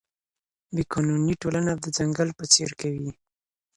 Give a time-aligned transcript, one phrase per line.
[0.73, 3.11] بې قانوني ټولنه د ځنګل په څېر کوي.